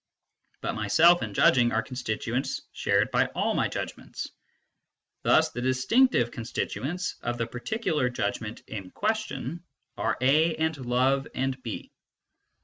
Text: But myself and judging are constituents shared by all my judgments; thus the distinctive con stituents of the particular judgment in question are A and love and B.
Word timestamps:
But 0.61 0.73
myself 0.73 1.21
and 1.21 1.35
judging 1.35 1.71
are 1.71 1.83
constituents 1.83 2.63
shared 2.73 3.11
by 3.11 3.27
all 3.35 3.53
my 3.53 3.67
judgments; 3.67 4.31
thus 5.21 5.49
the 5.51 5.61
distinctive 5.61 6.31
con 6.31 6.43
stituents 6.43 7.21
of 7.21 7.37
the 7.37 7.45
particular 7.45 8.09
judgment 8.09 8.63
in 8.65 8.89
question 8.89 9.63
are 9.97 10.17
A 10.19 10.55
and 10.55 10.75
love 10.87 11.27
and 11.35 11.61
B. 11.61 11.91